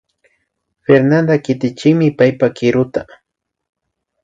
[0.87, 3.01] Fernanda katichinmi paypa kiruta